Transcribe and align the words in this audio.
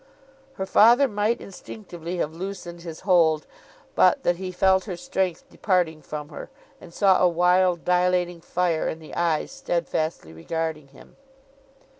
Her 0.53 0.65
father 0.65 1.07
might 1.07 1.39
instinctively 1.39 2.17
have 2.17 2.33
loosened 2.33 2.81
his 2.81 3.01
hold, 3.01 3.45
but 3.93 4.23
that 4.23 4.37
he 4.37 4.51
felt 4.51 4.85
her 4.85 4.97
strength 4.97 5.47
departing 5.51 6.01
from 6.01 6.29
her, 6.29 6.49
and 6.81 6.91
saw 6.91 7.19
a 7.21 7.29
wild 7.29 7.85
dilating 7.85 8.41
fire 8.41 8.87
in 8.87 8.97
the 8.97 9.13
eyes 9.13 9.51
steadfastly 9.51 10.33
regarding 10.33 10.87
him. 10.87 11.17